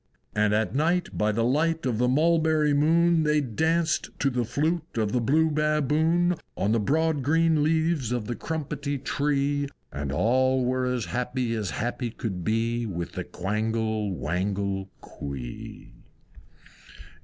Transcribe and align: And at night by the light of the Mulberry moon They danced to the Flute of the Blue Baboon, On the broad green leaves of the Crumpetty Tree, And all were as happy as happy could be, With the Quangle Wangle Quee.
And 0.33 0.51
at 0.55 0.73
night 0.73 1.15
by 1.15 1.31
the 1.31 1.43
light 1.43 1.85
of 1.85 1.99
the 1.99 2.07
Mulberry 2.07 2.73
moon 2.73 3.21
They 3.21 3.39
danced 3.39 4.09
to 4.17 4.31
the 4.31 4.43
Flute 4.43 4.97
of 4.97 5.11
the 5.11 5.21
Blue 5.21 5.51
Baboon, 5.51 6.37
On 6.57 6.71
the 6.71 6.79
broad 6.79 7.21
green 7.21 7.61
leaves 7.61 8.11
of 8.11 8.25
the 8.25 8.35
Crumpetty 8.35 8.97
Tree, 8.97 9.67
And 9.91 10.11
all 10.11 10.65
were 10.65 10.91
as 10.91 11.05
happy 11.05 11.53
as 11.53 11.69
happy 11.69 12.09
could 12.09 12.43
be, 12.43 12.87
With 12.87 13.11
the 13.11 13.23
Quangle 13.23 14.15
Wangle 14.17 14.89
Quee. 15.01 15.93